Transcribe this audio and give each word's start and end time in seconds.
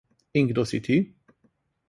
In 0.39 0.47
kdo 0.49 0.63
si 0.71 0.79
ti? 0.85 0.97